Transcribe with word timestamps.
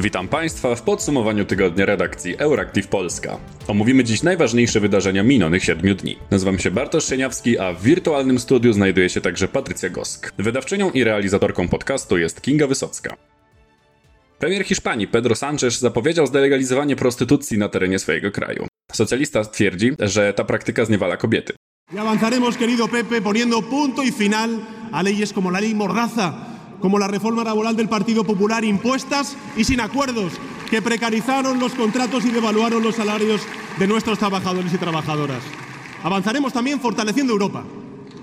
Witam 0.00 0.28
Państwa 0.28 0.74
w 0.74 0.82
podsumowaniu 0.82 1.44
tygodnia 1.44 1.86
redakcji 1.86 2.36
Euractiv 2.38 2.88
Polska. 2.88 3.38
Omówimy 3.68 4.04
dziś 4.04 4.22
najważniejsze 4.22 4.80
wydarzenia 4.80 5.22
minionych 5.22 5.64
7 5.64 5.96
dni. 5.96 6.16
Nazywam 6.30 6.58
się 6.58 6.70
Bartosz 6.70 7.08
Sieniawski, 7.08 7.58
a 7.58 7.72
w 7.72 7.82
wirtualnym 7.82 8.38
studiu 8.38 8.72
znajduje 8.72 9.08
się 9.08 9.20
także 9.20 9.48
Patrycja 9.48 9.88
Gosk. 9.88 10.32
Wydawczynią 10.38 10.90
i 10.90 11.04
realizatorką 11.04 11.68
podcastu 11.68 12.18
jest 12.18 12.40
Kinga 12.42 12.66
Wysocka. 12.66 13.16
Premier 14.38 14.64
Hiszpanii 14.64 15.08
Pedro 15.08 15.34
Sánchez 15.34 15.78
zapowiedział 15.78 16.26
zdelegalizowanie 16.26 16.96
prostytucji 16.96 17.58
na 17.58 17.68
terenie 17.68 17.98
swojego 17.98 18.30
kraju. 18.30 18.66
Socjalista 18.92 19.44
twierdzi, 19.44 19.92
że 19.98 20.32
ta 20.34 20.44
praktyka 20.44 20.84
zniewala 20.84 21.16
kobiety. 21.16 21.52
Y 21.92 21.98
avanzaremos, 22.00 22.56
querido 22.56 22.88
Pepe, 22.88 23.22
poniendo 23.22 23.62
punto 23.62 24.02
y 24.02 24.12
final 24.12 24.50
a 24.92 25.02
leyes 25.02 25.32
como 25.32 25.50
la 25.50 25.60
ley 25.60 25.74
Mordaza, 25.74 26.47
como 26.80 26.98
la 26.98 27.08
reforma 27.08 27.44
laboral 27.44 27.76
del 27.76 27.88
Partido 27.88 28.24
Popular 28.24 28.64
impuestas 28.64 29.36
y 29.56 29.64
sin 29.64 29.80
acuerdos, 29.80 30.32
que 30.70 30.82
precarizaron 30.82 31.58
los 31.58 31.74
contratos 31.74 32.24
y 32.24 32.30
devaluaron 32.30 32.82
los 32.82 32.96
salarios 32.96 33.40
de 33.78 33.86
nuestros 33.86 34.18
trabajadores 34.18 34.72
y 34.72 34.78
trabajadoras. 34.78 35.42
Avanzaremos 36.02 36.52
también 36.52 36.80
fortaleciendo 36.80 37.32
Europa. 37.32 37.64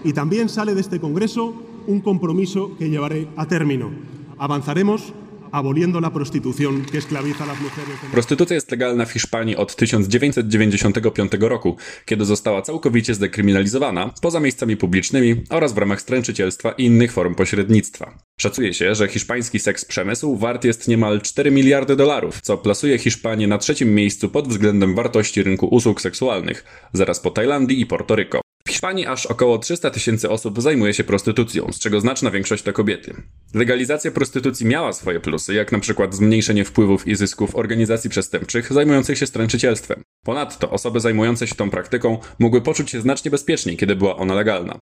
Y 0.04 0.14
también 0.14 0.50
sale 0.50 0.76
de 0.76 0.82
este 0.82 1.00
Congreso 1.00 1.54
un 1.88 2.00
compromiso 2.00 2.76
que 2.78 2.90
llevaré 2.90 3.28
a 3.36 3.48
término. 3.48 3.90
Avanzaremos 4.38 5.14
aboliendo 5.56 6.00
la 6.00 6.10
prostitución 6.10 6.86
que 6.92 6.98
esclaviza 6.98 7.44
a 7.44 7.48
las 7.48 7.60
mujeres. 7.60 7.96
Prostytucja 8.12 8.56
jest 8.56 8.72
legalna 8.72 9.06
w 9.06 9.12
Hiszpanii 9.12 9.56
od 9.56 9.76
1995 9.76 11.32
roku, 11.40 11.78
kiedy 12.06 12.26
została 12.26 12.62
całkowicie 12.62 13.14
zdekryminalizowana 13.14 14.14
poza 14.22 14.40
miejscami 14.40 14.78
publicznymi 14.78 15.36
oraz 15.50 15.74
w 15.74 15.78
ramach 15.78 16.02
stręczycielstwa 16.02 16.72
i 16.72 16.86
innych 16.86 17.12
form 17.12 17.36
pośrednictwa. 17.36 18.18
Szacuje 18.40 18.74
się, 18.74 18.96
że 18.96 19.08
hiszpański 19.08 19.60
seks 19.60 19.86
przemysł 19.86 20.36
wart 20.36 20.64
jest 20.64 20.88
niemal 20.88 21.22
4 21.22 21.52
miliardy 21.52 21.96
dolarów, 21.96 22.42
co 22.42 22.58
plasuje 22.58 22.98
Hiszpanię 22.98 23.48
na 23.48 23.58
trzecim 23.58 23.96
miejscu 23.96 24.30
pod 24.30 24.48
względem 24.48 24.96
wartości 24.96 25.44
rynku 25.44 25.68
usług 25.68 26.02
seksualnych, 26.02 26.64
zaraz 26.94 27.20
po 27.20 27.32
Tajlandii 27.32 27.82
i 27.82 27.86
Portoryko. 27.86 28.45
Hiszpanii 28.76 29.06
aż 29.06 29.26
około 29.26 29.58
300 29.58 29.90
tysięcy 29.90 30.30
osób 30.30 30.62
zajmuje 30.62 30.94
się 30.94 31.04
prostytucją, 31.04 31.72
z 31.72 31.80
czego 31.80 32.02
znaczna 32.02 32.32
większość 32.32 32.64
to 32.64 32.74
kobiety. 32.74 33.16
Legalizacja 33.54 34.12
prostytucji 34.12 34.66
miała 34.66 34.94
swoje 34.94 35.20
plusy, 35.20 35.54
jak 35.54 35.72
na 35.72 35.80
przykład 35.80 36.14
zmniejszenie 36.16 36.66
wpływów 36.66 37.08
i 37.08 37.16
zysków 37.16 37.56
organizacji 37.56 38.10
przestępczych 38.10 38.74
zajmujących 38.74 39.18
się 39.18 39.28
stręczycielstwem. 39.28 40.02
Ponadto 40.26 40.72
osoby 40.72 41.00
zajmujące 41.00 41.48
się 41.48 41.56
tą 41.56 41.70
praktyką 41.70 42.18
mogły 42.40 42.62
poczuć 42.62 42.90
się 42.90 43.02
znacznie 43.02 43.32
bezpieczniej, 43.32 43.78
kiedy 43.78 43.96
była 43.96 44.16
ona 44.16 44.34
legalna. 44.34 44.80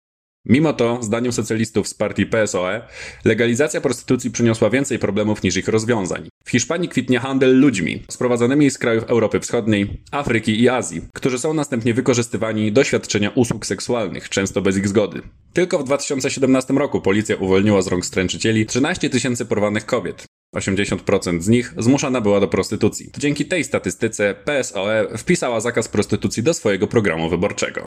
Mimo 0.47 0.73
to, 0.73 0.99
zdaniem 1.03 1.33
socjalistów 1.33 1.89
z 1.89 1.95
partii 1.95 2.27
PSOE, 2.27 2.81
legalizacja 3.25 3.81
prostytucji 3.81 4.31
przyniosła 4.31 4.71
więcej 4.71 4.99
problemów 4.99 5.43
niż 5.43 5.57
ich 5.57 5.69
rozwiązań. 5.69 6.29
W 6.45 6.51
Hiszpanii 6.51 6.89
kwitnie 6.89 7.19
handel 7.19 7.61
ludźmi, 7.61 8.03
sprowadzanymi 8.11 8.71
z 8.71 8.79
krajów 8.79 9.05
Europy 9.05 9.41
Wschodniej, 9.41 10.01
Afryki 10.11 10.61
i 10.61 10.69
Azji, 10.69 11.03
którzy 11.15 11.39
są 11.39 11.55
następnie 11.55 11.95
wykorzystywani 11.95 12.73
do 12.73 12.85
świadczenia 12.85 13.31
usług 13.31 13.67
seksualnych, 13.67 14.29
często 14.29 14.63
bez 14.63 14.77
ich 14.77 14.89
zgody. 14.89 15.23
Tylko 15.53 15.79
w 15.79 15.85
2017 15.85 16.75
roku 16.75 17.01
policja 17.01 17.37
uwolniła 17.37 17.83
z 17.83 17.87
rąk 17.87 18.07
stręczycieli 18.07 18.67
13 18.67 19.11
tysięcy 19.11 19.47
porwanych 19.47 19.87
kobiet. 19.87 20.25
80% 20.57 21.41
z 21.41 21.49
nich 21.49 21.75
zmuszana 21.79 22.21
była 22.21 22.41
do 22.41 22.49
prostytucji. 22.49 23.11
To 23.11 23.21
dzięki 23.21 23.45
tej 23.47 23.65
statystyce 23.65 24.35
PSOE 24.45 25.19
wpisała 25.19 25.61
zakaz 25.61 25.89
prostytucji 25.89 26.43
do 26.43 26.55
swojego 26.55 26.87
programu 26.87 27.29
wyborczego. 27.31 27.85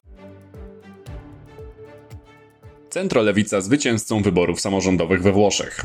Centrolewica 2.96 3.60
zwycięzcą 3.60 4.22
wyborów 4.22 4.60
samorządowych 4.60 5.22
we 5.22 5.32
Włoszech. 5.32 5.84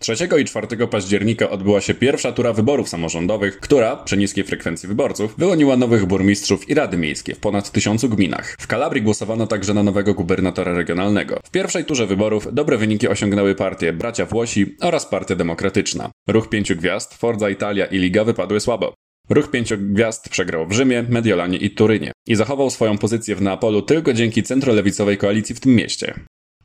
3 0.00 0.14
i 0.40 0.44
4 0.44 0.86
października 0.86 1.50
odbyła 1.50 1.80
się 1.80 1.94
pierwsza 1.94 2.32
tura 2.32 2.52
wyborów 2.52 2.88
samorządowych, 2.88 3.60
która, 3.60 3.96
przy 3.96 4.16
niskiej 4.16 4.44
frekwencji 4.44 4.88
wyborców, 4.88 5.34
wyłoniła 5.38 5.76
nowych 5.76 6.06
burmistrzów 6.06 6.68
i 6.68 6.74
rady 6.74 6.96
miejskie 6.96 7.34
w 7.34 7.38
ponad 7.38 7.70
tysiącu 7.70 8.08
gminach. 8.08 8.56
W 8.60 8.66
Kalabrii 8.66 9.02
głosowano 9.02 9.46
także 9.46 9.74
na 9.74 9.82
nowego 9.82 10.14
gubernatora 10.14 10.74
regionalnego. 10.74 11.40
W 11.44 11.50
pierwszej 11.50 11.84
turze 11.84 12.06
wyborów 12.06 12.54
dobre 12.54 12.76
wyniki 12.76 13.08
osiągnęły 13.08 13.54
partie 13.54 13.92
Bracia 13.92 14.26
Włosi 14.26 14.76
oraz 14.80 15.06
Partia 15.06 15.36
Demokratyczna. 15.36 16.10
Ruch 16.28 16.48
Pięciu 16.48 16.76
Gwiazd, 16.76 17.14
Forza 17.14 17.50
Italia 17.50 17.86
i 17.86 17.98
Liga 17.98 18.24
wypadły 18.24 18.60
słabo. 18.60 18.94
Ruch 19.30 19.50
Pięciu 19.50 19.76
Gwiazd 19.78 20.28
przegrał 20.28 20.66
w 20.66 20.72
Rzymie, 20.72 21.02
Mediolanie 21.08 21.58
i 21.58 21.70
Turynie 21.70 22.12
i 22.26 22.34
zachował 22.34 22.70
swoją 22.70 22.98
pozycję 22.98 23.36
w 23.36 23.42
Neapolu 23.42 23.82
tylko 23.82 24.12
dzięki 24.12 24.42
centrolewicowej 24.42 25.18
koalicji 25.18 25.54
w 25.54 25.60
tym 25.60 25.74
mieście. 25.74 26.14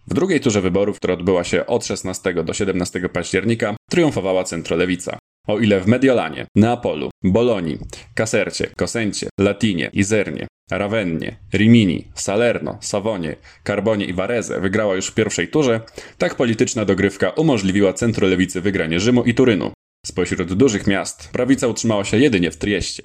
W 0.07 0.13
drugiej 0.13 0.39
turze 0.39 0.61
wyborów, 0.61 0.97
która 0.97 1.13
odbyła 1.13 1.43
się 1.43 1.65
od 1.65 1.85
16 1.85 2.33
do 2.33 2.53
17 2.53 3.09
października, 3.09 3.75
triumfowała 3.89 4.43
centrolewica. 4.43 5.17
O 5.47 5.59
ile 5.59 5.81
w 5.81 5.87
Mediolanie, 5.87 6.45
Neapolu, 6.55 7.09
Bolonii, 7.23 7.77
Casercie, 8.15 8.69
Cosencie, 8.77 9.27
Latinie, 9.39 9.89
Izernie, 9.93 10.47
Ravennie, 10.71 11.39
Rimini, 11.53 12.07
Salerno, 12.15 12.77
Savonie, 12.81 13.35
Carbonie 13.63 14.05
i 14.05 14.13
Varese 14.13 14.61
wygrała 14.61 14.95
już 14.95 15.07
w 15.07 15.13
pierwszej 15.13 15.47
turze, 15.47 15.81
tak 16.17 16.35
polityczna 16.35 16.85
dogrywka 16.85 17.29
umożliwiła 17.29 17.93
centrolewicy 17.93 18.61
wygranie 18.61 18.99
Rzymu 18.99 19.23
i 19.23 19.33
Turynu. 19.33 19.71
Spośród 20.05 20.53
dużych 20.53 20.87
miast 20.87 21.29
prawica 21.31 21.67
utrzymała 21.67 22.03
się 22.05 22.17
jedynie 22.17 22.51
w 22.51 22.57
Trieście. 22.57 23.03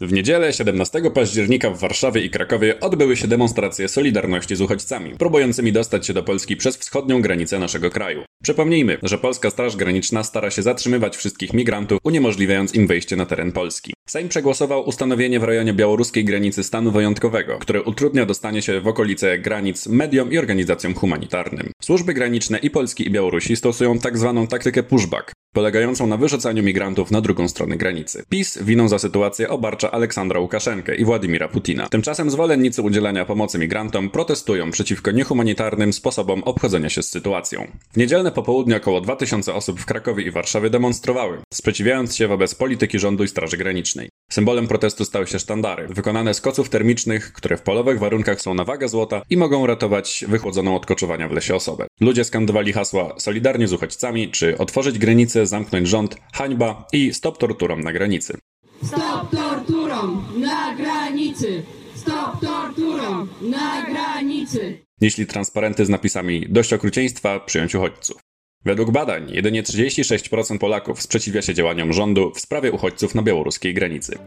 W 0.00 0.12
niedzielę 0.12 0.52
17 0.52 1.10
października 1.14 1.70
w 1.70 1.78
Warszawie 1.78 2.24
i 2.24 2.30
Krakowie 2.30 2.80
odbyły 2.80 3.16
się 3.16 3.28
demonstracje 3.28 3.88
Solidarności 3.88 4.56
z 4.56 4.60
uchodźcami, 4.60 5.14
próbującymi 5.14 5.72
dostać 5.72 6.06
się 6.06 6.12
do 6.12 6.22
Polski 6.22 6.56
przez 6.56 6.76
wschodnią 6.76 7.22
granicę 7.22 7.58
naszego 7.58 7.90
kraju. 7.90 8.24
Przypomnijmy, 8.42 8.98
że 9.02 9.18
Polska 9.18 9.50
Straż 9.50 9.76
Graniczna 9.76 10.22
stara 10.22 10.50
się 10.50 10.62
zatrzymywać 10.62 11.16
wszystkich 11.16 11.52
migrantów, 11.52 11.98
uniemożliwiając 12.04 12.74
im 12.74 12.86
wejście 12.86 13.16
na 13.16 13.26
teren 13.26 13.52
Polski. 13.52 13.94
Sejm 14.08 14.28
przegłosował 14.28 14.88
ustanowienie 14.88 15.40
w 15.40 15.44
rejonie 15.44 15.72
białoruskiej 15.72 16.24
granicy 16.24 16.64
stanu 16.64 16.90
wyjątkowego, 16.90 17.58
które 17.58 17.82
utrudnia 17.82 18.26
dostanie 18.26 18.62
się 18.62 18.80
w 18.80 18.86
okolice 18.86 19.38
granic 19.38 19.86
mediom 19.86 20.32
i 20.32 20.38
organizacjom 20.38 20.94
humanitarnym. 20.94 21.70
Służby 21.82 22.14
graniczne 22.14 22.58
i 22.58 22.70
Polski 22.70 23.06
i 23.06 23.10
Białorusi 23.10 23.56
stosują 23.56 23.98
tak 23.98 24.18
zwaną 24.18 24.46
taktykę 24.46 24.82
pushback, 24.82 25.32
polegającą 25.58 26.06
na 26.06 26.16
wyrzucaniu 26.16 26.62
migrantów 26.62 27.10
na 27.10 27.20
drugą 27.20 27.48
stronę 27.48 27.76
granicy. 27.76 28.24
PiS 28.28 28.58
winą 28.62 28.88
za 28.88 28.98
sytuację 28.98 29.48
obarcza 29.48 29.90
Aleksandra 29.90 30.40
Łukaszenkę 30.40 30.96
i 30.96 31.04
Władimira 31.04 31.48
Putina. 31.48 31.88
Tymczasem 31.88 32.30
zwolennicy 32.30 32.82
udzielania 32.82 33.24
pomocy 33.24 33.58
migrantom 33.58 34.10
protestują 34.10 34.70
przeciwko 34.70 35.10
niehumanitarnym 35.10 35.92
sposobom 35.92 36.42
obchodzenia 36.42 36.88
się 36.88 37.02
z 37.02 37.08
sytuacją. 37.08 37.66
W 37.92 37.96
niedzielne 37.96 38.32
popołudnie 38.32 38.76
około 38.76 39.00
2000 39.00 39.54
osób 39.54 39.80
w 39.80 39.86
Krakowie 39.86 40.24
i 40.24 40.30
Warszawie 40.30 40.70
demonstrowały, 40.70 41.38
sprzeciwiając 41.54 42.16
się 42.16 42.28
wobec 42.28 42.54
polityki 42.54 42.98
rządu 42.98 43.24
i 43.24 43.28
Straży 43.28 43.56
Granicznej. 43.56 44.08
Symbolem 44.32 44.68
protestu 44.68 45.04
stały 45.04 45.26
się 45.26 45.38
sztandary, 45.38 45.88
wykonane 45.88 46.34
z 46.34 46.40
koców 46.40 46.68
termicznych, 46.68 47.32
które 47.32 47.56
w 47.56 47.62
polowych 47.62 47.98
warunkach 47.98 48.40
są 48.40 48.54
na 48.54 48.64
wagę 48.64 48.88
złota 48.88 49.22
i 49.30 49.36
mogą 49.36 49.66
ratować 49.66 50.24
wychłodzoną 50.28 50.76
od 50.76 50.86
koczowania 50.86 51.28
w 51.28 51.32
lesie 51.32 51.54
osobę. 51.54 51.86
Ludzie 52.00 52.24
skandowali 52.24 52.72
hasła 52.72 53.14
solidarnie 53.18 53.68
z 53.68 53.72
uchodźcami, 53.72 54.30
czy 54.30 54.58
otworzyć 54.58 54.98
granice, 54.98 55.46
zamknąć 55.48 55.88
rząd, 55.88 56.16
hańba 56.32 56.86
i 56.92 57.14
stop 57.14 57.38
torturom 57.38 57.80
na 57.80 57.92
granicy. 57.92 58.38
Stop 58.82 59.30
torturom 59.30 60.24
na 60.36 60.74
granicy! 60.74 61.62
Stop 61.94 62.40
torturom 62.40 63.28
na 63.40 63.82
granicy! 63.90 64.78
Nieśli 65.00 65.26
transparenty 65.26 65.84
z 65.84 65.88
napisami 65.88 66.46
dość 66.48 66.72
okrucieństwa, 66.72 67.40
przyjąć 67.40 67.74
uchodźców. 67.74 68.20
Według 68.64 68.90
badań 68.90 69.30
jedynie 69.30 69.62
36% 69.62 70.58
Polaków 70.58 71.02
sprzeciwia 71.02 71.42
się 71.42 71.54
działaniom 71.54 71.92
rządu 71.92 72.32
w 72.34 72.40
sprawie 72.40 72.72
uchodźców 72.72 73.14
na 73.14 73.22
białoruskiej 73.22 73.74
granicy. 73.74 74.18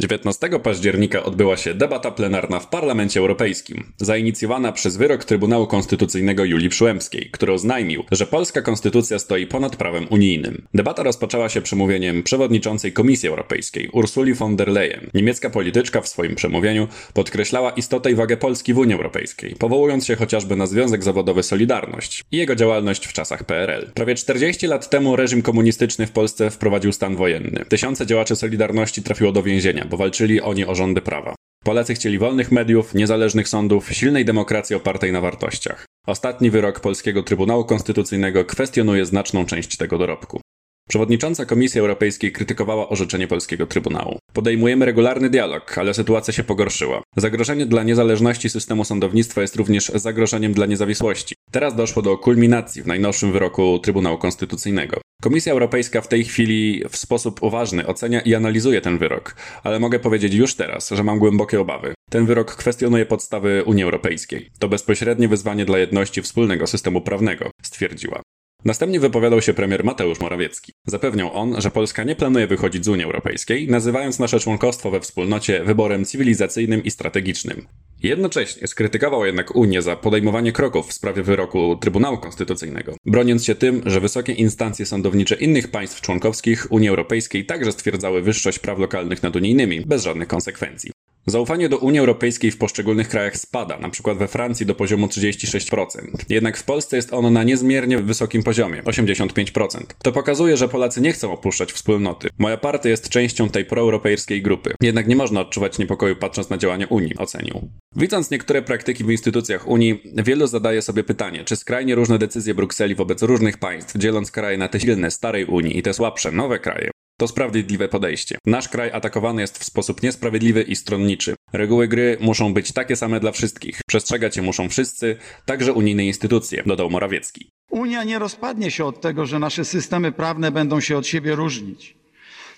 19 0.00 0.48
października 0.62 1.22
odbyła 1.22 1.56
się 1.56 1.74
debata 1.74 2.10
plenarna 2.10 2.60
w 2.60 2.68
Parlamencie 2.68 3.20
Europejskim, 3.20 3.92
zainicjowana 3.96 4.72
przez 4.72 4.96
wyrok 4.96 5.24
Trybunału 5.24 5.66
Konstytucyjnego 5.66 6.44
Julii 6.44 6.68
Przyłębskiej, 6.68 7.28
który 7.32 7.52
oznajmił, 7.52 8.04
że 8.10 8.26
polska 8.26 8.62
konstytucja 8.62 9.18
stoi 9.18 9.46
ponad 9.46 9.76
prawem 9.76 10.06
unijnym. 10.10 10.66
Debata 10.74 11.02
rozpoczęła 11.02 11.48
się 11.48 11.62
przemówieniem 11.62 12.22
przewodniczącej 12.22 12.92
Komisji 12.92 13.28
Europejskiej 13.28 13.88
Ursuli 13.92 14.34
von 14.34 14.56
der 14.56 14.68
Leyen. 14.68 15.10
Niemiecka 15.14 15.50
polityczka 15.50 16.00
w 16.00 16.08
swoim 16.08 16.34
przemówieniu 16.34 16.88
podkreślała 17.14 17.70
istotę 17.70 18.10
i 18.10 18.14
wagę 18.14 18.36
Polski 18.36 18.74
w 18.74 18.78
Unii 18.78 18.94
Europejskiej, 18.94 19.54
powołując 19.58 20.06
się 20.06 20.16
chociażby 20.16 20.56
na 20.56 20.66
Związek 20.66 21.04
Zawodowy 21.04 21.42
Solidarność 21.42 22.24
i 22.32 22.36
jego 22.36 22.54
działalność 22.54 23.06
w 23.06 23.12
czasach 23.12 23.44
PRL. 23.44 23.90
Prawie 23.94 24.14
40 24.14 24.66
lat 24.66 24.90
temu 24.90 25.16
reżim 25.16 25.42
komunistyczny 25.42 26.06
w 26.06 26.10
Polsce 26.10 26.50
wprowadził 26.50 26.92
stan 26.92 27.16
wojenny. 27.16 27.64
Tysiące 27.68 28.06
działaczy 28.06 28.36
Solidarności 28.36 29.02
trafiło 29.02 29.32
do 29.32 29.42
więzienia, 29.42 29.89
bo 29.90 29.96
walczyli 29.96 30.40
oni 30.40 30.64
o 30.64 30.74
rządy 30.74 31.00
prawa. 31.00 31.34
Polacy 31.64 31.94
chcieli 31.94 32.18
wolnych 32.18 32.52
mediów, 32.52 32.94
niezależnych 32.94 33.48
sądów, 33.48 33.92
silnej 33.92 34.24
demokracji 34.24 34.76
opartej 34.76 35.12
na 35.12 35.20
wartościach. 35.20 35.86
Ostatni 36.06 36.50
wyrok 36.50 36.80
Polskiego 36.80 37.22
Trybunału 37.22 37.64
Konstytucyjnego 37.64 38.44
kwestionuje 38.44 39.06
znaczną 39.06 39.46
część 39.46 39.76
tego 39.76 39.98
dorobku. 39.98 40.40
Przewodnicząca 40.88 41.46
Komisji 41.46 41.80
Europejskiej 41.80 42.32
krytykowała 42.32 42.88
orzeczenie 42.88 43.28
polskiego 43.28 43.66
Trybunału. 43.66 44.18
Podejmujemy 44.32 44.86
regularny 44.86 45.30
dialog, 45.30 45.78
ale 45.78 45.94
sytuacja 45.94 46.34
się 46.34 46.44
pogorszyła. 46.44 47.02
Zagrożenie 47.16 47.66
dla 47.66 47.82
niezależności 47.82 48.50
systemu 48.50 48.84
sądownictwa 48.84 49.40
jest 49.40 49.56
również 49.56 49.92
zagrożeniem 49.94 50.52
dla 50.52 50.66
niezawisłości. 50.66 51.34
Teraz 51.50 51.74
doszło 51.74 52.02
do 52.02 52.18
kulminacji 52.18 52.82
w 52.82 52.86
najnowszym 52.86 53.32
wyroku 53.32 53.78
Trybunału 53.78 54.18
Konstytucyjnego. 54.18 55.00
Komisja 55.22 55.52
Europejska 55.52 56.00
w 56.00 56.08
tej 56.08 56.24
chwili 56.24 56.82
w 56.90 56.96
sposób 56.96 57.42
uważny 57.42 57.86
ocenia 57.86 58.20
i 58.20 58.34
analizuje 58.34 58.80
ten 58.80 58.98
wyrok, 58.98 59.36
ale 59.64 59.80
mogę 59.80 59.98
powiedzieć 59.98 60.34
już 60.34 60.54
teraz, 60.54 60.90
że 60.90 61.04
mam 61.04 61.18
głębokie 61.18 61.60
obawy. 61.60 61.94
Ten 62.10 62.26
wyrok 62.26 62.56
kwestionuje 62.56 63.06
podstawy 63.06 63.62
Unii 63.66 63.84
Europejskiej. 63.84 64.50
To 64.58 64.68
bezpośrednie 64.68 65.28
wyzwanie 65.28 65.64
dla 65.64 65.78
jedności 65.78 66.22
wspólnego 66.22 66.66
systemu 66.66 67.00
prawnego, 67.00 67.50
stwierdziła. 67.62 68.22
Następnie 68.64 69.00
wypowiadał 69.00 69.42
się 69.42 69.54
premier 69.54 69.84
Mateusz 69.84 70.20
Morawiecki. 70.20 70.72
Zapewniał 70.86 71.30
on, 71.34 71.60
że 71.60 71.70
Polska 71.70 72.04
nie 72.04 72.16
planuje 72.16 72.46
wychodzić 72.46 72.84
z 72.84 72.88
Unii 72.88 73.04
Europejskiej, 73.04 73.68
nazywając 73.68 74.18
nasze 74.18 74.40
członkostwo 74.40 74.90
we 74.90 75.00
wspólnocie 75.00 75.64
wyborem 75.64 76.04
cywilizacyjnym 76.04 76.84
i 76.84 76.90
strategicznym. 76.90 77.66
Jednocześnie 78.02 78.66
skrytykował 78.66 79.26
jednak 79.26 79.56
Unię 79.56 79.82
za 79.82 79.96
podejmowanie 79.96 80.52
kroków 80.52 80.88
w 80.88 80.92
sprawie 80.92 81.22
wyroku 81.22 81.76
Trybunału 81.80 82.18
Konstytucyjnego, 82.18 82.94
broniąc 83.06 83.44
się 83.44 83.54
tym, 83.54 83.82
że 83.86 84.00
wysokie 84.00 84.32
instancje 84.32 84.86
sądownicze 84.86 85.34
innych 85.34 85.68
państw 85.68 86.00
członkowskich 86.00 86.72
Unii 86.72 86.88
Europejskiej 86.88 87.46
także 87.46 87.72
stwierdzały 87.72 88.22
wyższość 88.22 88.58
praw 88.58 88.78
lokalnych 88.78 89.22
nad 89.22 89.36
unijnymi, 89.36 89.80
bez 89.80 90.02
żadnych 90.02 90.28
konsekwencji. 90.28 90.90
Zaufanie 91.26 91.68
do 91.68 91.78
Unii 91.78 92.00
Europejskiej 92.00 92.50
w 92.50 92.58
poszczególnych 92.58 93.08
krajach 93.08 93.36
spada, 93.36 93.78
przykład 93.90 94.18
we 94.18 94.28
Francji 94.28 94.66
do 94.66 94.74
poziomu 94.74 95.06
36%. 95.06 95.86
Jednak 96.28 96.56
w 96.56 96.64
Polsce 96.64 96.96
jest 96.96 97.12
ono 97.12 97.30
na 97.30 97.44
niezmiernie 97.44 97.98
wysokim 97.98 98.42
poziomie 98.42 98.82
85%. 98.82 99.80
To 100.02 100.12
pokazuje, 100.12 100.56
że 100.56 100.68
Polacy 100.68 101.00
nie 101.00 101.12
chcą 101.12 101.32
opuszczać 101.32 101.72
wspólnoty. 101.72 102.28
Moja 102.38 102.56
partia 102.56 102.88
jest 102.88 103.08
częścią 103.08 103.48
tej 103.48 103.64
proeuropejskiej 103.64 104.42
grupy. 104.42 104.74
Jednak 104.82 105.08
nie 105.08 105.16
można 105.16 105.40
odczuwać 105.40 105.78
niepokoju 105.78 106.16
patrząc 106.16 106.50
na 106.50 106.58
działania 106.58 106.86
Unii, 106.86 107.16
ocenił. 107.18 107.68
Widząc 107.96 108.30
niektóre 108.30 108.62
praktyki 108.62 109.04
w 109.04 109.10
instytucjach 109.10 109.68
Unii, 109.68 110.02
wielu 110.16 110.46
zadaje 110.46 110.82
sobie 110.82 111.04
pytanie, 111.04 111.44
czy 111.44 111.56
skrajnie 111.56 111.94
różne 111.94 112.18
decyzje 112.18 112.54
Brukseli 112.54 112.94
wobec 112.94 113.22
różnych 113.22 113.58
państw, 113.58 113.98
dzieląc 113.98 114.30
kraje 114.30 114.58
na 114.58 114.68
te 114.68 114.80
silne 114.80 115.10
starej 115.10 115.44
Unii 115.44 115.78
i 115.78 115.82
te 115.82 115.94
słabsze 115.94 116.32
nowe 116.32 116.58
kraje, 116.58 116.90
to 117.20 117.28
sprawiedliwe 117.28 117.88
podejście. 117.88 118.38
Nasz 118.46 118.68
kraj 118.68 118.92
atakowany 118.92 119.42
jest 119.42 119.58
w 119.58 119.64
sposób 119.64 120.02
niesprawiedliwy 120.02 120.62
i 120.62 120.76
stronniczy. 120.76 121.34
Reguły 121.52 121.88
gry 121.88 122.18
muszą 122.20 122.54
być 122.54 122.72
takie 122.72 122.96
same 122.96 123.20
dla 123.20 123.32
wszystkich. 123.32 123.80
Przestrzegać 123.86 124.36
je 124.36 124.42
muszą 124.42 124.68
wszyscy, 124.68 125.16
także 125.46 125.72
unijne 125.72 126.04
instytucje, 126.04 126.62
dodał 126.66 126.90
Morawiecki. 126.90 127.50
Unia 127.70 128.04
nie 128.04 128.18
rozpadnie 128.18 128.70
się 128.70 128.84
od 128.84 129.00
tego, 129.00 129.26
że 129.26 129.38
nasze 129.38 129.64
systemy 129.64 130.12
prawne 130.12 130.50
będą 130.50 130.80
się 130.80 130.98
od 130.98 131.06
siebie 131.06 131.34
różnić. 131.34 131.96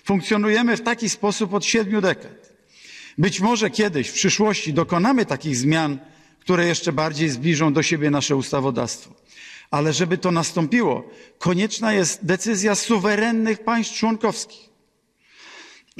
Funkcjonujemy 0.03 0.77
w 0.77 0.81
taki 0.81 1.09
sposób 1.09 1.53
od 1.53 1.65
siedmiu 1.65 2.01
dekad. 2.01 2.53
Być 3.17 3.39
może 3.39 3.69
kiedyś, 3.69 4.07
w 4.09 4.13
przyszłości, 4.13 4.73
dokonamy 4.73 5.25
takich 5.25 5.55
zmian, 5.55 5.99
które 6.39 6.67
jeszcze 6.67 6.93
bardziej 6.93 7.29
zbliżą 7.29 7.73
do 7.73 7.83
siebie 7.83 8.11
nasze 8.11 8.35
ustawodawstwo. 8.35 9.13
Ale 9.73 9.93
żeby 9.93 10.17
to 10.17 10.31
nastąpiło, 10.31 11.09
konieczna 11.39 11.93
jest 11.93 12.25
decyzja 12.25 12.75
suwerennych 12.75 13.63
państw 13.63 13.93
członkowskich. 13.95 14.69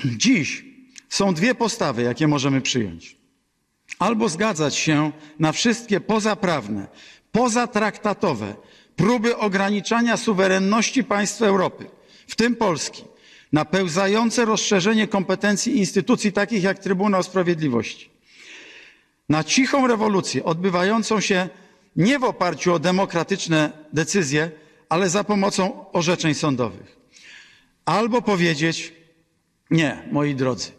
Dziś 0.05 0.65
są 1.09 1.33
dwie 1.33 1.55
postawy, 1.55 2.01
jakie 2.03 2.27
możemy 2.27 2.61
przyjąć. 2.61 3.17
Albo 3.99 4.29
zgadzać 4.29 4.75
się 4.75 5.11
na 5.39 5.51
wszystkie 5.51 5.99
pozaprawne, 5.99 6.87
pozatraktatowe 7.31 8.55
próby 8.95 9.37
ograniczania 9.37 10.17
suwerenności 10.17 11.03
państw 11.03 11.41
Europy, 11.41 11.85
w 12.27 12.35
tym 12.35 12.55
Polski, 12.55 13.03
na 13.53 13.65
pełzające 13.65 14.45
rozszerzenie 14.45 15.07
kompetencji 15.07 15.77
instytucji 15.77 16.31
takich 16.31 16.63
jak 16.63 16.79
Trybunał 16.79 17.23
Sprawiedliwości, 17.23 18.09
na 19.29 19.43
cichą 19.43 19.87
rewolucję 19.87 20.43
odbywającą 20.43 21.19
się 21.19 21.49
nie 21.95 22.19
w 22.19 22.23
oparciu 22.23 22.73
o 22.73 22.79
demokratyczne 22.79 23.71
decyzje, 23.93 24.51
ale 24.89 25.09
za 25.09 25.23
pomocą 25.23 25.85
orzeczeń 25.91 26.33
sądowych. 26.33 26.97
Albo 27.85 28.21
powiedzieć, 28.21 28.93
nie, 29.71 30.03
moi 30.11 30.35
drodzy, 30.35 30.71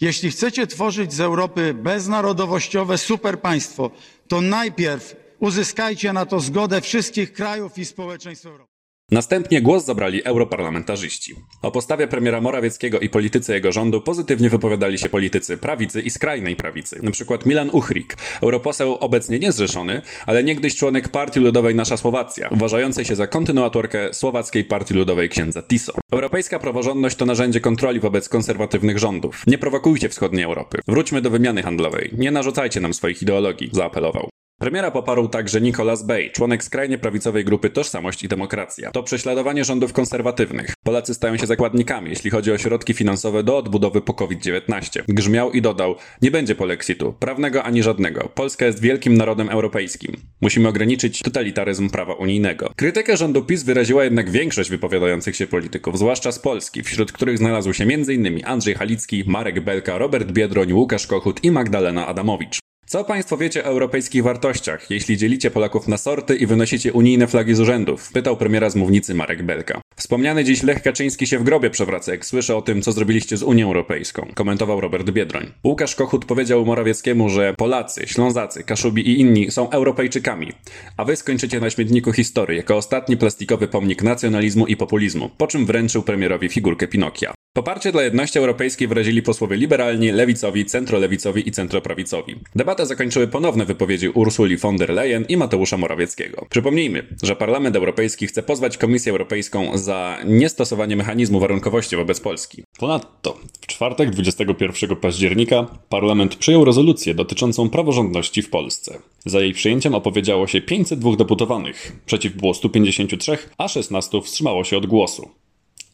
jeśli 0.00 0.30
chcecie 0.30 0.66
tworzyć 0.66 1.12
z 1.12 1.20
Europy 1.20 1.74
beznarodowościowe 1.74 2.98
superpaństwo, 2.98 3.90
to 4.28 4.40
najpierw 4.40 5.16
uzyskajcie 5.38 6.12
na 6.12 6.26
to 6.26 6.40
zgodę 6.40 6.80
wszystkich 6.80 7.32
krajów 7.32 7.78
i 7.78 7.84
społeczeństw 7.84 8.46
Europy. 8.46 8.72
Następnie 9.12 9.62
głos 9.62 9.84
zabrali 9.84 10.24
europarlamentarzyści. 10.24 11.34
O 11.62 11.70
postawie 11.70 12.08
premiera 12.08 12.40
Morawieckiego 12.40 13.00
i 13.00 13.08
polityce 13.08 13.54
jego 13.54 13.72
rządu 13.72 14.00
pozytywnie 14.00 14.50
wypowiadali 14.50 14.98
się 14.98 15.08
politycy 15.08 15.56
prawicy 15.56 16.00
i 16.00 16.10
skrajnej 16.10 16.56
prawicy. 16.56 17.00
Przykład 17.12 17.46
Milan 17.46 17.70
Uchrik, 17.72 18.16
europoseł 18.42 18.96
obecnie 19.00 19.38
niezrzeszony, 19.38 20.02
ale 20.26 20.44
niegdyś 20.44 20.76
członek 20.76 21.08
Partii 21.08 21.40
Ludowej 21.40 21.74
Nasza 21.74 21.96
Słowacja, 21.96 22.48
uważającej 22.48 23.04
się 23.04 23.16
za 23.16 23.26
kontynuatorkę 23.26 24.14
Słowackiej 24.14 24.64
Partii 24.64 24.94
Ludowej 24.94 25.28
księdza 25.28 25.62
Tiso. 25.62 25.92
Europejska 26.12 26.58
praworządność 26.58 27.16
to 27.16 27.26
narzędzie 27.26 27.60
kontroli 27.60 28.00
wobec 28.00 28.28
konserwatywnych 28.28 28.98
rządów. 28.98 29.42
Nie 29.46 29.58
prowokujcie 29.58 30.08
wschodniej 30.08 30.44
Europy. 30.44 30.78
Wróćmy 30.88 31.22
do 31.22 31.30
wymiany 31.30 31.62
handlowej. 31.62 32.10
Nie 32.18 32.30
narzucajcie 32.30 32.80
nam 32.80 32.94
swoich 32.94 33.22
ideologii, 33.22 33.70
zaapelował. 33.72 34.28
Premiera 34.62 34.90
poparł 34.90 35.28
także 35.28 35.60
Nicolas 35.60 36.02
Bay, 36.02 36.30
członek 36.30 36.64
skrajnie 36.64 36.98
prawicowej 36.98 37.44
grupy 37.44 37.70
Tożsamość 37.70 38.24
i 38.24 38.28
Demokracja. 38.28 38.90
To 38.90 39.02
prześladowanie 39.02 39.64
rządów 39.64 39.92
konserwatywnych. 39.92 40.74
Polacy 40.84 41.14
stają 41.14 41.36
się 41.36 41.46
zakładnikami, 41.46 42.10
jeśli 42.10 42.30
chodzi 42.30 42.52
o 42.52 42.58
środki 42.58 42.94
finansowe 42.94 43.42
do 43.42 43.56
odbudowy 43.56 44.00
po 44.00 44.14
COVID-19. 44.14 45.02
Grzmiał 45.08 45.52
i 45.52 45.62
dodał, 45.62 45.94
nie 46.22 46.30
będzie 46.30 46.54
polexitu, 46.54 47.12
prawnego 47.12 47.62
ani 47.62 47.82
żadnego. 47.82 48.28
Polska 48.34 48.66
jest 48.66 48.80
wielkim 48.80 49.14
narodem 49.14 49.48
europejskim. 49.48 50.16
Musimy 50.40 50.68
ograniczyć 50.68 51.22
totalitaryzm 51.22 51.90
prawa 51.90 52.14
unijnego. 52.14 52.72
Krytykę 52.76 53.16
rządu 53.16 53.44
PiS 53.44 53.62
wyraziła 53.62 54.04
jednak 54.04 54.30
większość 54.30 54.70
wypowiadających 54.70 55.36
się 55.36 55.46
polityków, 55.46 55.98
zwłaszcza 55.98 56.32
z 56.32 56.38
Polski, 56.38 56.82
wśród 56.82 57.12
których 57.12 57.38
znalazł 57.38 57.72
się 57.72 57.84
m.in. 57.84 58.40
Andrzej 58.44 58.74
Halicki, 58.74 59.24
Marek 59.26 59.60
Belka, 59.60 59.98
Robert 59.98 60.32
Biedroń, 60.32 60.72
Łukasz 60.72 61.06
Kochut 61.06 61.44
i 61.44 61.50
Magdalena 61.50 62.06
Adamowicz. 62.06 62.61
Co 62.92 63.04
Państwo 63.04 63.36
wiecie 63.36 63.64
o 63.64 63.66
europejskich 63.66 64.22
wartościach, 64.22 64.90
jeśli 64.90 65.16
dzielicie 65.16 65.50
Polaków 65.50 65.88
na 65.88 65.96
sorty 65.96 66.36
i 66.36 66.46
wynosicie 66.46 66.92
unijne 66.92 67.26
flagi 67.26 67.54
z 67.54 67.60
urzędów? 67.60 68.12
Pytał 68.12 68.36
premiera 68.36 68.70
z 68.70 68.76
mównicy 68.76 69.14
Marek 69.14 69.42
Belka. 69.42 69.80
Wspomniany 69.96 70.44
dziś 70.44 70.62
Lech 70.62 70.82
Kaczyński 70.82 71.26
się 71.26 71.38
w 71.38 71.42
grobie 71.42 71.70
przewraca, 71.70 72.12
jak 72.12 72.26
słyszę 72.26 72.56
o 72.56 72.62
tym, 72.62 72.82
co 72.82 72.92
zrobiliście 72.92 73.36
z 73.36 73.42
Unią 73.42 73.66
Europejską, 73.66 74.26
komentował 74.34 74.80
Robert 74.80 75.10
Biedroń. 75.10 75.52
Łukasz 75.64 75.94
Kochut 75.94 76.24
powiedział 76.24 76.64
Morawieckiemu, 76.64 77.28
że 77.28 77.54
Polacy, 77.54 78.06
Ślązacy, 78.06 78.64
Kaszubi 78.64 79.08
i 79.10 79.20
inni 79.20 79.50
są 79.50 79.70
Europejczykami, 79.70 80.52
a 80.96 81.04
wy 81.04 81.16
skończycie 81.16 81.60
na 81.60 81.70
śmietniku 81.70 82.12
historii 82.12 82.56
jako 82.56 82.76
ostatni 82.76 83.16
plastikowy 83.16 83.68
pomnik 83.68 84.02
nacjonalizmu 84.02 84.66
i 84.66 84.76
populizmu, 84.76 85.30
po 85.38 85.46
czym 85.46 85.66
wręczył 85.66 86.02
premierowi 86.02 86.48
figurkę 86.48 86.88
Pinokia. 86.88 87.34
Poparcie 87.54 87.92
dla 87.92 88.02
jedności 88.02 88.38
europejskiej 88.38 88.88
wyrazili 88.88 89.22
posłowie 89.22 89.56
liberalni, 89.56 90.12
lewicowi, 90.12 90.64
centrolewicowi 90.64 91.48
i 91.48 91.52
centroprawicowi. 91.52 92.36
Debatę 92.56 92.86
zakończyły 92.86 93.28
ponowne 93.28 93.64
wypowiedzi 93.64 94.08
Ursuli 94.08 94.56
von 94.56 94.76
der 94.76 94.90
Leyen 94.90 95.24
i 95.28 95.36
Mateusza 95.36 95.76
Morawieckiego. 95.76 96.46
Przypomnijmy, 96.50 97.06
że 97.22 97.36
Parlament 97.36 97.76
Europejski 97.76 98.26
chce 98.26 98.42
pozwać 98.42 98.78
Komisję 98.78 99.12
Europejską 99.12 99.78
za 99.78 100.18
niestosowanie 100.24 100.96
mechanizmu 100.96 101.40
warunkowości 101.40 101.96
wobec 101.96 102.20
Polski. 102.20 102.64
Ponadto, 102.78 103.38
w 103.60 103.66
czwartek 103.66 104.10
21 104.10 104.96
października 104.96 105.66
Parlament 105.88 106.36
przyjął 106.36 106.64
rezolucję 106.64 107.14
dotyczącą 107.14 107.70
praworządności 107.70 108.42
w 108.42 108.50
Polsce. 108.50 108.98
Za 109.24 109.40
jej 109.40 109.52
przyjęciem 109.52 109.94
opowiedziało 109.94 110.46
się 110.46 110.60
502 110.60 111.16
deputowanych, 111.16 111.92
przeciw 112.06 112.36
było 112.36 112.54
153, 112.54 113.38
a 113.58 113.68
16 113.68 114.22
wstrzymało 114.22 114.64
się 114.64 114.76
od 114.76 114.86
głosu. 114.86 115.41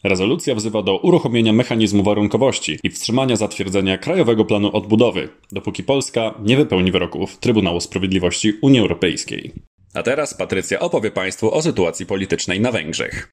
Rezolucja 0.08 0.54
wzywa 0.54 0.82
do 0.82 0.96
uruchomienia 0.96 1.52
mechanizmu 1.52 2.02
warunkowości 2.02 2.78
i 2.82 2.90
wstrzymania 2.90 3.36
zatwierdzenia 3.36 3.98
Krajowego 3.98 4.44
Planu 4.44 4.76
Odbudowy, 4.76 5.28
dopóki 5.52 5.82
Polska 5.82 6.34
nie 6.44 6.56
wypełni 6.56 6.92
wyroków 6.92 7.38
Trybunału 7.38 7.80
Sprawiedliwości 7.80 8.52
Unii 8.62 8.80
Europejskiej. 8.80 9.52
A 9.94 10.02
teraz 10.02 10.34
Patrycja 10.34 10.80
opowie 10.80 11.10
Państwu 11.10 11.54
o 11.54 11.62
sytuacji 11.62 12.06
politycznej 12.06 12.60
na 12.60 12.72
Węgrzech. 12.72 13.32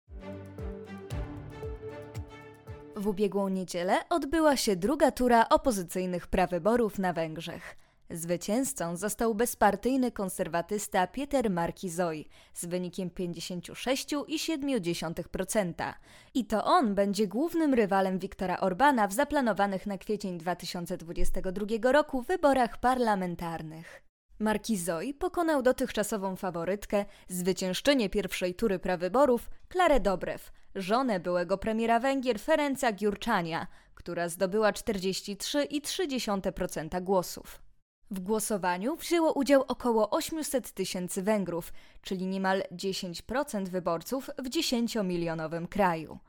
W 2.96 3.08
ubiegłą 3.08 3.50
niedzielę 3.50 3.98
odbyła 4.10 4.58
się 4.58 4.76
druga 4.76 5.12
tura 5.12 5.50
opozycyjnych 5.50 6.28
prawyborów 6.28 7.00
na 7.00 7.14
Węgrzech. 7.14 7.85
Zwycięzcą 8.10 8.98
został 8.98 9.36
bezpartyjny 9.36 10.12
konserwatysta 10.12 11.08
Pieter 11.08 11.50
Markizoj 11.50 12.26
z 12.54 12.66
wynikiem 12.66 13.10
56,7%. 13.10 15.94
I 16.34 16.46
to 16.46 16.66
on 16.66 16.96
będzie 16.96 17.28
głównym 17.28 17.74
rywalem 17.74 18.20
Viktora 18.20 18.60
Orbana 18.60 19.08
w 19.08 19.14
zaplanowanych 19.14 19.88
na 19.88 19.98
kwiecień 19.98 20.38
2022 20.38 21.92
roku 21.92 22.22
wyborach 22.22 22.80
parlamentarnych. 22.80 24.02
Markizoj 24.40 25.14
pokonał 25.14 25.62
dotychczasową 25.62 26.36
faworytkę, 26.36 27.06
zwyciężczynię 27.28 28.10
pierwszej 28.10 28.56
tury 28.56 28.80
prawyborów, 28.80 29.50
Klarę 29.70 30.00
Dobrew, 30.00 30.52
żonę 30.76 31.20
byłego 31.20 31.58
premiera 31.58 32.00
Węgier 32.00 32.40
Ferenca 32.40 32.92
Giurczania, 32.92 33.68
która 33.96 34.30
zdobyła 34.30 34.72
43,3% 34.72 37.04
głosów. 37.04 37.65
W 38.12 38.20
głosowaniu 38.20 38.96
wzięło 38.96 39.34
udział 39.34 39.66
około 39.68 40.10
800 40.10 40.72
tysięcy 40.72 41.22
Węgrów, 41.22 41.74
czyli 42.02 42.28
niemal 42.28 42.64
10% 42.72 43.68
wyborców 43.68 44.30
w 44.38 44.50
10-milionowym 44.50 45.68
kraju. 45.68 46.20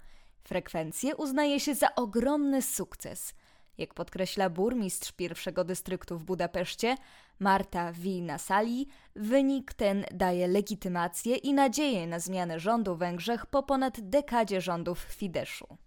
Frekwencję 0.42 1.16
uznaje 1.16 1.60
się 1.60 1.74
za 1.74 1.94
ogromny 1.94 2.62
sukces. 2.62 3.34
Jak 3.78 3.94
podkreśla 3.94 4.50
burmistrz 4.50 5.12
pierwszego 5.12 5.64
dystryktu 5.64 6.18
w 6.18 6.24
Budapeszcie, 6.24 6.96
Marta 7.38 7.92
Wina 7.92 8.38
Sali, 8.38 8.88
wynik 9.16 9.74
ten 9.74 10.04
daje 10.10 10.48
legitymację 10.48 11.36
i 11.36 11.52
nadzieję 11.52 12.06
na 12.06 12.20
zmianę 12.20 12.60
rządu 12.60 12.94
w 12.94 12.98
Węgrzech 12.98 13.46
po 13.46 13.62
ponad 13.62 14.00
dekadzie 14.00 14.60
rządów 14.60 14.98
Fideszu. 14.98 15.85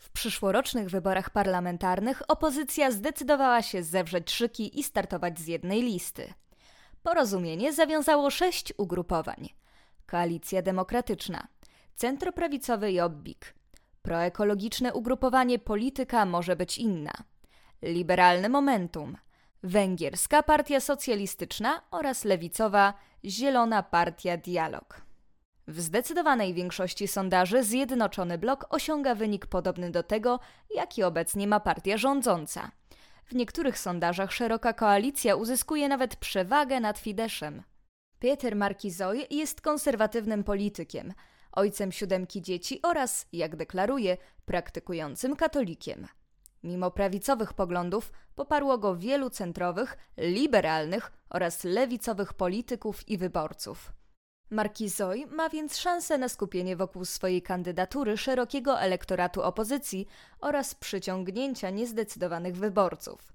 W 0.00 0.10
przyszłorocznych 0.10 0.90
wyborach 0.90 1.30
parlamentarnych 1.30 2.22
opozycja 2.28 2.90
zdecydowała 2.90 3.62
się 3.62 3.82
zewrzeć 3.82 4.30
szyki 4.30 4.80
i 4.80 4.82
startować 4.82 5.38
z 5.38 5.46
jednej 5.46 5.82
listy. 5.82 6.34
Porozumienie 7.02 7.72
zawiązało 7.72 8.30
sześć 8.30 8.72
ugrupowań: 8.76 9.48
Koalicja 10.06 10.62
Demokratyczna, 10.62 11.48
centroprawicowy 11.94 12.92
Jobbik, 12.92 13.54
proekologiczne 14.02 14.94
ugrupowanie 14.94 15.58
Polityka 15.58 16.26
może 16.26 16.56
być 16.56 16.78
inna, 16.78 17.12
liberalne 17.82 18.48
Momentum, 18.48 19.16
węgierska 19.62 20.42
Partia 20.42 20.80
Socjalistyczna 20.80 21.82
oraz 21.90 22.24
lewicowa 22.24 22.94
Zielona 23.24 23.82
Partia 23.82 24.36
Dialog. 24.36 25.09
W 25.68 25.80
zdecydowanej 25.80 26.54
większości 26.54 27.08
sondaży 27.08 27.64
Zjednoczony 27.64 28.38
Blok 28.38 28.66
osiąga 28.70 29.14
wynik 29.14 29.46
podobny 29.46 29.90
do 29.90 30.02
tego, 30.02 30.40
jaki 30.74 31.02
obecnie 31.02 31.46
ma 31.46 31.60
partia 31.60 31.96
rządząca. 31.96 32.70
W 33.24 33.34
niektórych 33.34 33.78
sondażach 33.78 34.32
szeroka 34.32 34.72
koalicja 34.72 35.36
uzyskuje 35.36 35.88
nawet 35.88 36.16
przewagę 36.16 36.80
nad 36.80 36.98
Fideszem. 36.98 37.62
Peter 38.18 38.56
Markizoj 38.56 39.26
jest 39.30 39.60
konserwatywnym 39.60 40.44
politykiem, 40.44 41.12
ojcem 41.52 41.92
siódemki 41.92 42.42
dzieci 42.42 42.82
oraz, 42.82 43.26
jak 43.32 43.56
deklaruje, 43.56 44.16
praktykującym 44.44 45.36
katolikiem. 45.36 46.06
Mimo 46.62 46.90
prawicowych 46.90 47.52
poglądów 47.52 48.12
poparło 48.34 48.78
go 48.78 48.96
wielu 48.96 49.30
centrowych, 49.30 49.96
liberalnych 50.16 51.12
oraz 51.30 51.64
lewicowych 51.64 52.32
polityków 52.34 53.08
i 53.08 53.18
wyborców. 53.18 53.92
Markizoj 54.50 55.26
ma 55.30 55.48
więc 55.48 55.76
szansę 55.76 56.18
na 56.18 56.28
skupienie 56.28 56.76
wokół 56.76 57.04
swojej 57.04 57.42
kandydatury 57.42 58.16
szerokiego 58.16 58.80
elektoratu 58.80 59.42
opozycji 59.42 60.06
oraz 60.40 60.74
przyciągnięcia 60.74 61.70
niezdecydowanych 61.70 62.56
wyborców. 62.56 63.32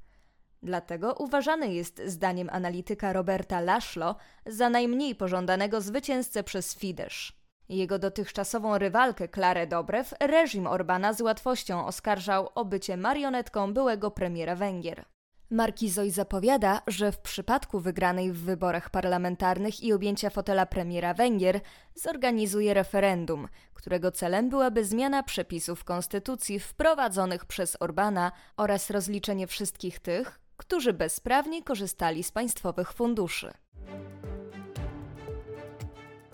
Dlatego 0.64 1.14
uważany 1.14 1.74
jest, 1.74 2.02
zdaniem 2.06 2.50
analityka 2.52 3.14
Roberta 3.14 3.60
Laszlo, 3.62 4.16
za 4.46 4.70
najmniej 4.70 5.16
pożądanego 5.16 5.82
zwycięzcę 5.82 6.44
przez 6.44 6.76
Fidesz. 6.76 7.34
Jego 7.70 8.00
dotychczasową 8.00 8.78
rywalkę 8.78 9.28
Klarę 9.28 9.68
Dobrew 9.68 10.14
reżim 10.20 10.68
Orbana 10.68 11.14
z 11.14 11.22
łatwością 11.22 11.86
oskarżał 11.86 12.50
o 12.56 12.66
bycie 12.66 12.98
marionetką 12.98 13.74
byłego 13.74 14.12
premiera 14.12 14.56
Węgier. 14.56 15.06
Markizoj 15.52 16.12
zapowiada, 16.12 16.82
że 16.88 17.12
w 17.12 17.18
przypadku 17.18 17.80
wygranej 17.80 18.32
w 18.32 18.38
wyborach 18.38 18.90
parlamentarnych 18.90 19.84
i 19.84 19.94
objęcia 19.94 20.30
fotela 20.30 20.66
premiera 20.66 21.14
Węgier 21.14 21.60
zorganizuje 21.96 22.74
referendum, 22.74 23.48
którego 23.74 24.12
celem 24.12 24.50
byłaby 24.50 24.86
zmiana 24.86 25.24
przepisów 25.24 25.84
konstytucji 25.84 26.60
wprowadzonych 26.60 27.46
przez 27.46 27.78
Orbana 27.80 28.32
oraz 28.58 28.90
rozliczenie 28.90 29.48
wszystkich 29.48 30.00
tych, 30.00 30.40
którzy 30.58 30.94
bezprawnie 30.94 31.64
korzystali 31.64 32.24
z 32.24 32.32
państwowych 32.32 32.94
funduszy. 32.94 33.52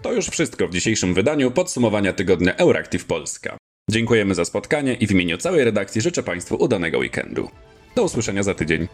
To 0.01 0.13
już 0.13 0.27
wszystko 0.27 0.67
w 0.67 0.73
dzisiejszym 0.73 1.13
wydaniu 1.13 1.51
podsumowania 1.51 2.13
tygodnia 2.13 2.55
Euractiv 2.55 3.05
Polska. 3.05 3.57
Dziękujemy 3.89 4.35
za 4.35 4.45
spotkanie 4.45 4.93
i 4.93 5.07
w 5.07 5.11
imieniu 5.11 5.37
całej 5.37 5.63
redakcji 5.63 6.01
życzę 6.01 6.23
Państwu 6.23 6.55
udanego 6.55 6.97
weekendu. 6.97 7.49
Do 7.95 8.03
usłyszenia 8.03 8.43
za 8.43 8.53
tydzień. 8.53 8.87